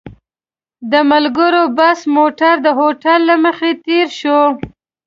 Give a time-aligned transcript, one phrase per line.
[0.91, 4.41] د ملګرو بس موټر د هوټل له مخې تېر شو.